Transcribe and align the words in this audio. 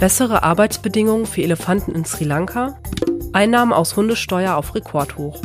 Bessere 0.00 0.42
Arbeitsbedingungen 0.42 1.26
für 1.26 1.42
Elefanten 1.42 1.94
in 1.94 2.06
Sri 2.06 2.24
Lanka? 2.24 2.80
Einnahmen 3.34 3.74
aus 3.74 3.96
Hundesteuer 3.96 4.56
auf 4.56 4.74
Rekordhoch. 4.74 5.42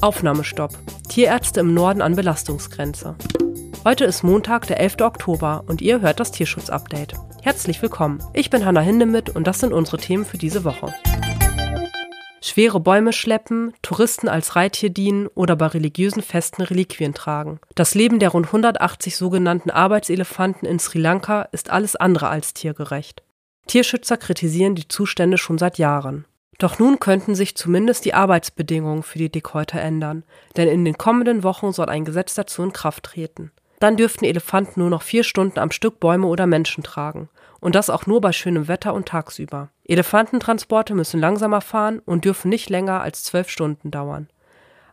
Aufnahmestopp. 0.00 0.72
Tierärzte 1.10 1.60
im 1.60 1.74
Norden 1.74 2.00
an 2.00 2.16
Belastungsgrenze. 2.16 3.16
Heute 3.84 4.06
ist 4.06 4.22
Montag, 4.22 4.66
der 4.66 4.80
11. 4.80 5.02
Oktober 5.02 5.64
und 5.66 5.82
ihr 5.82 6.00
hört 6.00 6.20
das 6.20 6.32
Tierschutz-Update. 6.32 7.12
Herzlich 7.42 7.82
willkommen. 7.82 8.22
Ich 8.32 8.48
bin 8.48 8.64
Hanna 8.64 8.80
Hindemith 8.80 9.28
und 9.28 9.46
das 9.46 9.60
sind 9.60 9.74
unsere 9.74 9.98
Themen 9.98 10.24
für 10.24 10.38
diese 10.38 10.64
Woche. 10.64 10.94
Schwere 12.40 12.80
Bäume 12.80 13.12
schleppen, 13.12 13.74
Touristen 13.82 14.26
als 14.26 14.56
Reittier 14.56 14.88
dienen 14.88 15.26
oder 15.34 15.54
bei 15.54 15.66
religiösen 15.66 16.22
Festen 16.22 16.62
Reliquien 16.62 17.12
tragen. 17.12 17.60
Das 17.74 17.94
Leben 17.94 18.20
der 18.20 18.30
rund 18.30 18.46
180 18.46 19.18
sogenannten 19.18 19.68
Arbeitselefanten 19.70 20.66
in 20.66 20.78
Sri 20.78 20.98
Lanka 20.98 21.42
ist 21.52 21.68
alles 21.68 21.94
andere 21.94 22.28
als 22.28 22.54
tiergerecht. 22.54 23.22
Tierschützer 23.66 24.16
kritisieren 24.16 24.74
die 24.74 24.88
Zustände 24.88 25.38
schon 25.38 25.58
seit 25.58 25.78
Jahren. 25.78 26.26
Doch 26.58 26.78
nun 26.78 27.00
könnten 27.00 27.34
sich 27.34 27.56
zumindest 27.56 28.04
die 28.04 28.14
Arbeitsbedingungen 28.14 29.02
für 29.02 29.18
die 29.18 29.32
Dickhäuter 29.32 29.80
ändern, 29.80 30.24
denn 30.56 30.68
in 30.68 30.84
den 30.84 30.98
kommenden 30.98 31.42
Wochen 31.42 31.72
soll 31.72 31.86
ein 31.86 32.04
Gesetz 32.04 32.34
dazu 32.34 32.62
in 32.62 32.72
Kraft 32.72 33.04
treten. 33.04 33.50
Dann 33.80 33.96
dürften 33.96 34.24
Elefanten 34.24 34.78
nur 34.78 34.90
noch 34.90 35.02
vier 35.02 35.24
Stunden 35.24 35.58
am 35.58 35.72
Stück 35.72 35.98
Bäume 35.98 36.28
oder 36.28 36.46
Menschen 36.46 36.84
tragen. 36.84 37.28
Und 37.58 37.74
das 37.74 37.90
auch 37.90 38.06
nur 38.06 38.20
bei 38.20 38.32
schönem 38.32 38.68
Wetter 38.68 38.94
und 38.94 39.08
tagsüber. 39.08 39.70
Elefantentransporte 39.84 40.94
müssen 40.94 41.18
langsamer 41.18 41.60
fahren 41.60 42.00
und 42.00 42.24
dürfen 42.24 42.48
nicht 42.48 42.70
länger 42.70 43.00
als 43.00 43.24
zwölf 43.24 43.48
Stunden 43.48 43.90
dauern. 43.90 44.28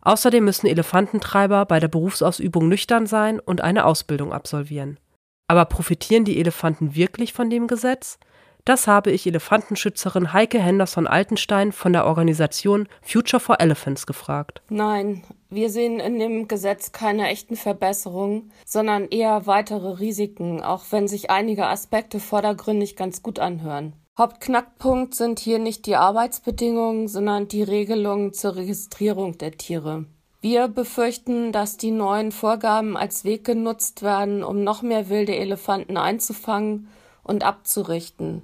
Außerdem 0.01 0.43
müssen 0.43 0.65
Elefantentreiber 0.65 1.65
bei 1.65 1.79
der 1.79 1.87
Berufsausübung 1.87 2.67
nüchtern 2.67 3.05
sein 3.05 3.39
und 3.39 3.61
eine 3.61 3.85
Ausbildung 3.85 4.33
absolvieren. 4.33 4.99
Aber 5.47 5.65
profitieren 5.65 6.25
die 6.25 6.39
Elefanten 6.39 6.95
wirklich 6.95 7.33
von 7.33 7.49
dem 7.49 7.67
Gesetz? 7.67 8.17
Das 8.65 8.87
habe 8.87 9.11
ich 9.11 9.25
Elefantenschützerin 9.25 10.33
Heike 10.33 10.59
Henderson-Altenstein 10.59 11.71
von 11.71 11.93
der 11.93 12.05
Organisation 12.05 12.87
Future 13.01 13.39
for 13.39 13.59
Elephants 13.59 14.05
gefragt. 14.05 14.61
Nein, 14.69 15.23
wir 15.49 15.69
sehen 15.69 15.99
in 15.99 16.19
dem 16.19 16.47
Gesetz 16.47 16.91
keine 16.91 17.29
echten 17.29 17.55
Verbesserungen, 17.55 18.51
sondern 18.65 19.07
eher 19.07 19.47
weitere 19.47 19.99
Risiken, 19.99 20.61
auch 20.61 20.83
wenn 20.91 21.07
sich 21.07 21.31
einige 21.31 21.67
Aspekte 21.67 22.19
vordergründig 22.19 22.95
ganz 22.95 23.23
gut 23.23 23.39
anhören. 23.39 23.93
Hauptknackpunkt 24.17 25.15
sind 25.15 25.39
hier 25.39 25.59
nicht 25.59 25.85
die 25.85 25.95
Arbeitsbedingungen, 25.95 27.07
sondern 27.07 27.47
die 27.47 27.63
Regelungen 27.63 28.33
zur 28.33 28.57
Registrierung 28.57 29.37
der 29.37 29.53
Tiere. 29.53 30.05
Wir 30.41 30.67
befürchten, 30.67 31.51
dass 31.51 31.77
die 31.77 31.91
neuen 31.91 32.31
Vorgaben 32.31 32.97
als 32.97 33.23
Weg 33.23 33.45
genutzt 33.45 34.03
werden, 34.03 34.43
um 34.43 34.63
noch 34.63 34.81
mehr 34.81 35.09
wilde 35.09 35.35
Elefanten 35.35 35.97
einzufangen 35.97 36.89
und 37.29 37.43
abzurichten. 37.43 38.41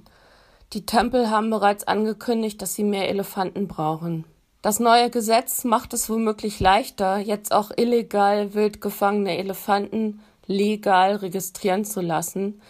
Die 0.72 0.86
Tempel 0.86 1.30
haben 1.30 1.50
bereits 1.50 1.86
angekündigt, 1.86 2.62
dass 2.62 2.74
sie 2.74 2.84
mehr 2.84 3.08
Elefanten 3.08 3.68
brauchen. 3.68 4.24
Das 4.62 4.80
neue 4.80 5.10
Gesetz 5.10 5.64
macht 5.64 5.92
es 5.92 6.08
womöglich 6.08 6.58
leichter, 6.58 7.18
jetzt 7.18 7.52
auch 7.52 7.70
illegal 7.76 8.54
wild 8.54 8.80
gefangene 8.80 9.36
Elefanten 9.38 10.20
legal 10.46 11.16
registrieren 11.16 11.84
zu 11.84 12.00
lassen, 12.00 12.60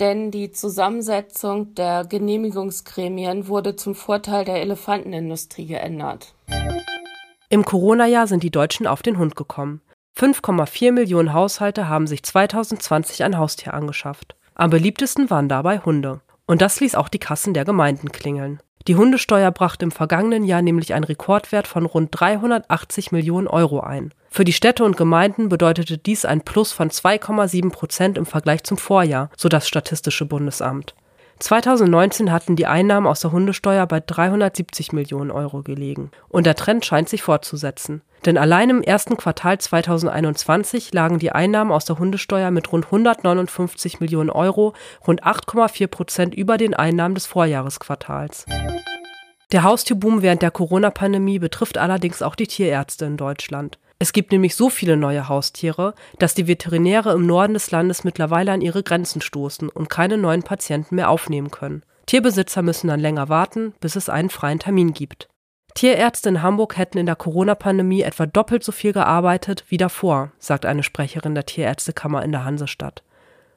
denn 0.00 0.30
die 0.30 0.52
Zusammensetzung 0.52 1.74
der 1.74 2.04
Genehmigungsgremien 2.04 3.46
wurde 3.48 3.76
zum 3.76 3.94
Vorteil 3.94 4.44
der 4.44 4.60
Elefantenindustrie 4.60 5.66
geändert. 5.66 6.34
Im 7.50 7.64
Corona-Jahr 7.64 8.26
sind 8.26 8.42
die 8.42 8.50
Deutschen 8.50 8.86
auf 8.86 9.02
den 9.02 9.18
Hund 9.18 9.36
gekommen. 9.36 9.80
5,4 10.18 10.92
Millionen 10.92 11.32
Haushalte 11.32 11.88
haben 11.88 12.06
sich 12.06 12.22
2020 12.22 13.22
ein 13.24 13.36
Haustier 13.38 13.74
angeschafft. 13.74 14.34
Am 14.54 14.70
beliebtesten 14.70 15.30
waren 15.30 15.48
dabei 15.48 15.80
Hunde. 15.80 16.20
Und 16.46 16.62
das 16.62 16.78
ließ 16.78 16.94
auch 16.94 17.08
die 17.08 17.18
Kassen 17.18 17.54
der 17.54 17.64
Gemeinden 17.64 18.12
klingeln. 18.12 18.60
Die 18.86 18.96
Hundesteuer 18.96 19.50
brachte 19.50 19.84
im 19.84 19.90
vergangenen 19.90 20.44
Jahr 20.44 20.62
nämlich 20.62 20.94
einen 20.94 21.04
Rekordwert 21.04 21.66
von 21.66 21.86
rund 21.86 22.10
380 22.12 23.12
Millionen 23.12 23.48
Euro 23.48 23.80
ein. 23.80 24.12
Für 24.28 24.44
die 24.44 24.52
Städte 24.52 24.84
und 24.84 24.96
Gemeinden 24.96 25.48
bedeutete 25.48 25.96
dies 25.96 26.24
ein 26.24 26.42
Plus 26.42 26.72
von 26.72 26.90
2,7 26.90 27.70
Prozent 27.70 28.18
im 28.18 28.26
Vergleich 28.26 28.62
zum 28.62 28.76
Vorjahr, 28.76 29.30
so 29.36 29.48
das 29.48 29.66
Statistische 29.66 30.26
Bundesamt. 30.26 30.94
2019 31.38 32.30
hatten 32.30 32.56
die 32.56 32.66
Einnahmen 32.66 33.06
aus 33.06 33.20
der 33.20 33.32
Hundesteuer 33.32 33.86
bei 33.86 34.00
370 34.00 34.92
Millionen 34.92 35.30
Euro 35.30 35.62
gelegen. 35.62 36.10
Und 36.28 36.46
der 36.46 36.54
Trend 36.54 36.84
scheint 36.84 37.08
sich 37.08 37.22
fortzusetzen. 37.22 38.02
Denn 38.24 38.38
allein 38.38 38.70
im 38.70 38.82
ersten 38.82 39.16
Quartal 39.16 39.58
2021 39.58 40.94
lagen 40.94 41.18
die 41.18 41.32
Einnahmen 41.32 41.72
aus 41.72 41.84
der 41.84 41.98
Hundesteuer 41.98 42.50
mit 42.50 42.72
rund 42.72 42.86
159 42.86 44.00
Millionen 44.00 44.30
Euro 44.30 44.72
rund 45.06 45.24
8,4 45.24 45.86
Prozent 45.88 46.34
über 46.34 46.56
den 46.56 46.72
Einnahmen 46.74 47.14
des 47.14 47.26
Vorjahresquartals. 47.26 48.46
Der 49.52 49.62
Haustierboom 49.62 50.22
während 50.22 50.42
der 50.42 50.50
Corona-Pandemie 50.50 51.38
betrifft 51.38 51.78
allerdings 51.78 52.22
auch 52.22 52.34
die 52.34 52.46
Tierärzte 52.46 53.04
in 53.04 53.16
Deutschland. 53.16 53.78
Es 53.98 54.12
gibt 54.12 54.32
nämlich 54.32 54.56
so 54.56 54.70
viele 54.70 54.96
neue 54.96 55.28
Haustiere, 55.28 55.94
dass 56.18 56.34
die 56.34 56.48
Veterinäre 56.48 57.12
im 57.12 57.26
Norden 57.26 57.54
des 57.54 57.70
Landes 57.70 58.04
mittlerweile 58.04 58.52
an 58.52 58.60
ihre 58.60 58.82
Grenzen 58.82 59.20
stoßen 59.20 59.68
und 59.68 59.88
keine 59.88 60.18
neuen 60.18 60.42
Patienten 60.42 60.96
mehr 60.96 61.10
aufnehmen 61.10 61.50
können. 61.50 61.84
Tierbesitzer 62.06 62.62
müssen 62.62 62.88
dann 62.88 63.00
länger 63.00 63.28
warten, 63.28 63.74
bis 63.80 63.96
es 63.96 64.08
einen 64.08 64.30
freien 64.30 64.58
Termin 64.58 64.92
gibt. 64.92 65.28
Tierärzte 65.74 66.28
in 66.28 66.42
Hamburg 66.42 66.76
hätten 66.76 66.98
in 66.98 67.06
der 67.06 67.16
Corona-Pandemie 67.16 68.02
etwa 68.02 68.26
doppelt 68.26 68.62
so 68.62 68.70
viel 68.70 68.92
gearbeitet 68.92 69.64
wie 69.68 69.76
davor, 69.76 70.30
sagt 70.38 70.66
eine 70.66 70.84
Sprecherin 70.84 71.34
der 71.34 71.46
Tierärztekammer 71.46 72.22
in 72.24 72.30
der 72.30 72.44
Hansestadt. 72.44 73.02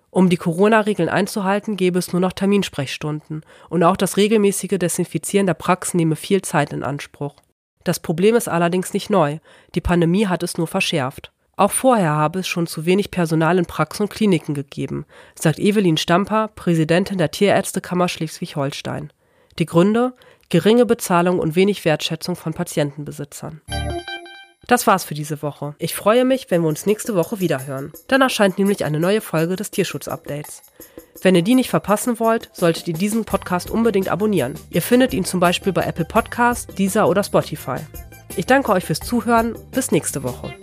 Um 0.10 0.30
die 0.30 0.38
Corona-Regeln 0.38 1.10
einzuhalten, 1.10 1.78
gäbe 1.78 2.00
es 2.00 2.14
nur 2.14 2.20
noch 2.20 2.34
Terminsprechstunden 2.34 3.44
und 3.70 3.84
auch 3.84 3.98
das 3.98 4.18
regelmäßige 4.18 4.80
Desinfizieren 4.80 5.46
der 5.46 5.54
Praxen 5.54 5.98
nehme 5.98 6.16
viel 6.16 6.42
Zeit 6.42 6.74
in 6.74 6.84
Anspruch. 6.84 7.36
Das 7.84 8.00
Problem 8.00 8.36
ist 8.36 8.50
allerdings 8.50 8.94
nicht 8.94 9.12
neu. 9.12 9.38
Die 9.76 9.82
Pandemie 9.82 10.26
hat 10.26 10.42
es 10.42 10.58
nur 10.58 10.68
verschärft. 10.68 11.32
Auch 11.56 11.72
vorher 11.72 12.12
habe 12.12 12.40
es 12.40 12.48
schon 12.48 12.68
zu 12.68 12.86
wenig 12.86 13.12
Personal 13.12 13.58
in 13.60 13.66
Praxen 13.66 14.04
und 14.04 14.10
Kliniken 14.10 14.56
gegeben, 14.56 15.06
sagt 15.36 15.60
Evelyn 15.60 15.98
Stamper, 15.98 16.50
Präsidentin 16.50 17.18
der 17.18 17.32
Tierärztekammer 17.32 18.08
Schleswig-Holstein. 18.08 19.12
Die 19.60 19.66
Gründe? 19.66 20.14
Geringe 20.50 20.86
Bezahlung 20.86 21.40
und 21.40 21.56
wenig 21.56 21.86
Wertschätzung 21.86 22.36
von 22.36 22.54
Patientenbesitzern. 22.54 23.62
Das 24.68 24.86
war's 24.86 25.06
für 25.06 25.14
diese 25.14 25.42
Woche. 25.42 25.76
Ich 25.80 25.96
freue 25.96 26.26
mich, 26.26 26.52
wenn 26.52 26.62
wir 26.62 26.68
uns 26.68 26.86
nächste 26.86 27.16
Woche 27.16 27.40
wiederhören. 27.40 27.94
Dann 28.10 28.22
erscheint 28.22 28.58
nämlich 28.58 28.84
eine 28.84 29.00
neue 29.00 29.22
Folge 29.22 29.56
des 29.56 29.72
Tierschutz-Updates. 29.72 30.62
Wenn 31.22 31.36
ihr 31.36 31.42
die 31.42 31.56
nicht 31.56 31.70
verpassen 31.70 32.20
wollt, 32.20 32.50
solltet 32.54 32.88
ihr 32.88 32.94
diesen 32.94 33.24
Podcast 33.24 33.72
unbedingt 33.72 34.10
abonnieren. 34.10 34.56
Ihr 34.70 34.82
findet 34.82 35.14
ihn 35.14 35.24
zum 35.24 35.40
Beispiel 35.40 35.72
bei 35.72 35.84
Apple 35.84 36.06
Podcasts, 36.06 36.68
Deezer 36.76 37.08
oder 37.08 37.24
Spotify. 37.24 37.78
Ich 38.36 38.46
danke 38.46 38.72
euch 38.74 38.84
fürs 38.84 39.00
Zuhören. 39.00 39.56
Bis 39.72 39.92
nächste 39.92 40.22
Woche. 40.24 40.54